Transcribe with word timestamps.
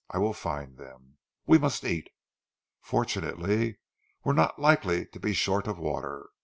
I 0.09 0.17
will 0.17 0.33
find 0.33 0.79
them. 0.79 1.17
We 1.45 1.59
must 1.59 1.83
eat. 1.83 2.09
Fortunately 2.81 3.77
we're 4.23 4.33
not 4.33 4.57
likely 4.57 5.05
to 5.05 5.19
be 5.19 5.33
short 5.33 5.67
of 5.67 5.77
water." 5.77 6.31